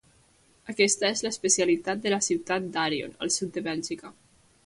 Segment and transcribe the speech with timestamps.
[0.71, 4.13] Aquesta és l'especialitat de la ciutat d'Arion, al sud de Bèlgica.